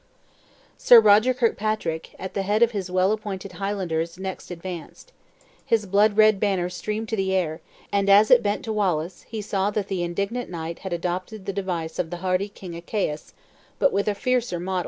Sir 0.79 0.99
Roger 0.99 1.31
Kirkpatrick, 1.31 2.15
at 2.17 2.33
the 2.33 2.41
head 2.41 2.63
of 2.63 2.71
his 2.71 2.89
well 2.89 3.11
appointed 3.11 3.51
Highlanders 3.51 4.17
next 4.17 4.49
advanced. 4.49 5.11
His 5.63 5.85
blood 5.85 6.17
red 6.17 6.39
banner 6.39 6.71
streamed 6.71 7.07
to 7.09 7.15
the 7.15 7.35
air, 7.35 7.61
and 7.91 8.09
as 8.09 8.31
it 8.31 8.41
bent 8.41 8.65
to 8.65 8.73
Wallace 8.73 9.25
he 9.29 9.43
saw 9.43 9.69
that 9.69 9.89
the 9.89 10.01
indignant 10.01 10.49
knight 10.49 10.79
had 10.79 10.91
adopted 10.91 11.45
the 11.45 11.53
device 11.53 11.99
of 11.99 12.09
the 12.09 12.17
hardy 12.25 12.49
King 12.49 12.73
Archaius, 12.73 13.35
but 13.77 13.93
with 13.93 14.07
a 14.07 14.15
fiercer 14.15 14.59
motto 14.59 14.59
"Touch, 14.59 14.63
and 14.63 14.69
I 14.69 14.73
pierce!" 14.73 14.79